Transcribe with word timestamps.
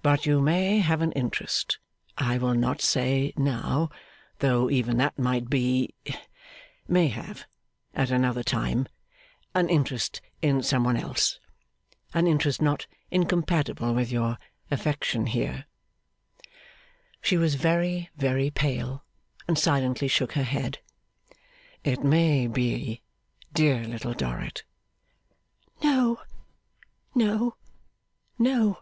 But 0.00 0.26
you 0.26 0.40
may 0.40 0.78
have 0.78 1.02
an 1.02 1.10
interest 1.10 1.78
I 2.16 2.38
will 2.38 2.54
not 2.54 2.80
say, 2.80 3.32
now, 3.36 3.90
though 4.38 4.70
even 4.70 4.96
that 4.98 5.18
might 5.18 5.50
be 5.50 5.92
may 6.86 7.08
have, 7.08 7.48
at 7.92 8.12
another 8.12 8.44
time, 8.44 8.86
an 9.56 9.68
interest 9.68 10.20
in 10.40 10.62
some 10.62 10.84
one 10.84 10.96
else; 10.96 11.40
an 12.14 12.28
interest 12.28 12.62
not 12.62 12.86
incompatible 13.10 13.92
with 13.92 14.12
your 14.12 14.38
affection 14.70 15.26
here.' 15.26 15.64
She 17.20 17.36
was 17.36 17.56
very, 17.56 18.08
very 18.16 18.50
pale, 18.50 19.02
and 19.48 19.58
silently 19.58 20.06
shook 20.06 20.34
her 20.34 20.44
head. 20.44 20.78
'It 21.82 22.04
may 22.04 22.46
be, 22.46 23.02
dear 23.52 23.82
Little 23.82 24.14
Dorrit.' 24.14 24.62
'No. 25.82 26.20
No. 27.16 27.56
No. 28.38 28.78